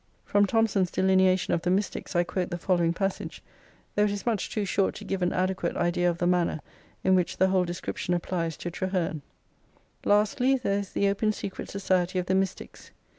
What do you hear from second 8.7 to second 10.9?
Traheme:— ••Lastly there